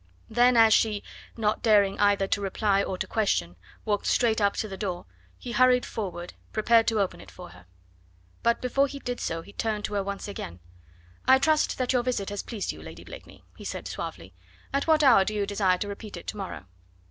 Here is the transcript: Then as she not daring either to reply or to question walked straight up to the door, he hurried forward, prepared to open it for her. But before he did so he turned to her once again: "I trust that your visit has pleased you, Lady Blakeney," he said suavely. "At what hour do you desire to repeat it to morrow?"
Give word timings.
Then 0.31 0.57
as 0.57 0.73
she 0.73 1.03
not 1.37 1.61
daring 1.61 1.99
either 1.99 2.25
to 2.25 2.41
reply 2.41 2.81
or 2.81 2.97
to 2.97 3.05
question 3.05 3.55
walked 3.85 4.07
straight 4.07 4.41
up 4.41 4.55
to 4.55 4.67
the 4.67 4.75
door, 4.75 5.05
he 5.37 5.51
hurried 5.51 5.85
forward, 5.85 6.33
prepared 6.51 6.87
to 6.87 6.99
open 6.99 7.21
it 7.21 7.29
for 7.29 7.49
her. 7.49 7.67
But 8.41 8.61
before 8.63 8.87
he 8.87 8.97
did 8.97 9.19
so 9.19 9.43
he 9.43 9.53
turned 9.53 9.85
to 9.85 9.93
her 9.93 10.01
once 10.03 10.27
again: 10.27 10.59
"I 11.27 11.37
trust 11.37 11.77
that 11.77 11.93
your 11.93 12.01
visit 12.01 12.29
has 12.31 12.41
pleased 12.41 12.71
you, 12.71 12.81
Lady 12.81 13.03
Blakeney," 13.03 13.45
he 13.55 13.63
said 13.63 13.87
suavely. 13.87 14.33
"At 14.73 14.87
what 14.87 15.03
hour 15.03 15.23
do 15.23 15.35
you 15.35 15.45
desire 15.45 15.77
to 15.77 15.87
repeat 15.87 16.17
it 16.17 16.25
to 16.25 16.37
morrow?" 16.37 16.65